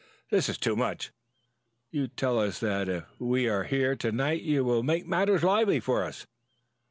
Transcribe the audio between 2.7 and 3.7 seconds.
if we are